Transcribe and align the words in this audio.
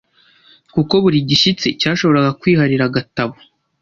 Kuko 0.73 0.93
buri 1.03 1.17
"gishyitsi" 1.29 1.67
cyashobora 1.81 2.21
kwiharira 2.39 2.83
agatabo. 2.89 3.35